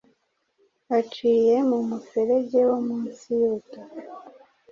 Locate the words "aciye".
0.99-1.55